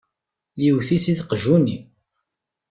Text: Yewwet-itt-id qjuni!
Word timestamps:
Yewwet-itt-id 0.63 1.19
qjuni! 1.29 1.77